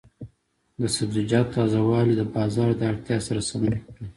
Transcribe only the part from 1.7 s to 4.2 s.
والي د بازار د اړتیا سره سمون خوري.